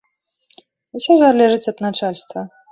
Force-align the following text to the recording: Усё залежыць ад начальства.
Усё 1.01 1.19
залежыць 1.23 1.71
ад 1.75 1.87
начальства. 1.89 2.49